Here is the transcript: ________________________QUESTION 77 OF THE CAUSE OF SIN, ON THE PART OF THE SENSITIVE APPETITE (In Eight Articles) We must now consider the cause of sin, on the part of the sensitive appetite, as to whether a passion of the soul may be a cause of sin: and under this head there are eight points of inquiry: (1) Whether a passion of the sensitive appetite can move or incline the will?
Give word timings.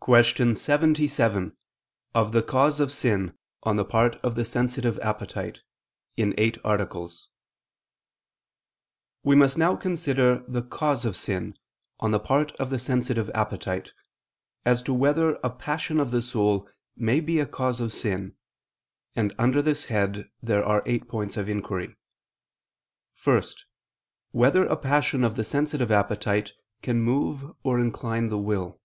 ________________________QUESTION 0.08 0.54
77 0.54 1.56
OF 2.14 2.30
THE 2.30 2.42
CAUSE 2.42 2.78
OF 2.78 2.92
SIN, 2.92 3.36
ON 3.64 3.74
THE 3.74 3.84
PART 3.84 4.14
OF 4.22 4.36
THE 4.36 4.44
SENSITIVE 4.44 5.00
APPETITE 5.02 5.62
(In 6.16 6.32
Eight 6.38 6.58
Articles) 6.62 7.28
We 9.24 9.34
must 9.34 9.58
now 9.58 9.74
consider 9.74 10.44
the 10.46 10.62
cause 10.62 11.04
of 11.06 11.16
sin, 11.16 11.56
on 11.98 12.12
the 12.12 12.20
part 12.20 12.52
of 12.52 12.70
the 12.70 12.78
sensitive 12.78 13.28
appetite, 13.30 13.94
as 14.64 14.80
to 14.82 14.94
whether 14.94 15.40
a 15.42 15.50
passion 15.50 15.98
of 15.98 16.12
the 16.12 16.22
soul 16.22 16.68
may 16.96 17.18
be 17.18 17.40
a 17.40 17.46
cause 17.46 17.80
of 17.80 17.92
sin: 17.92 18.36
and 19.16 19.34
under 19.40 19.60
this 19.60 19.86
head 19.86 20.30
there 20.40 20.64
are 20.64 20.84
eight 20.86 21.08
points 21.08 21.36
of 21.36 21.48
inquiry: 21.48 21.96
(1) 23.24 23.42
Whether 24.30 24.66
a 24.66 24.76
passion 24.76 25.24
of 25.24 25.34
the 25.34 25.42
sensitive 25.42 25.90
appetite 25.90 26.52
can 26.80 27.00
move 27.00 27.52
or 27.64 27.80
incline 27.80 28.28
the 28.28 28.38
will? 28.38 28.80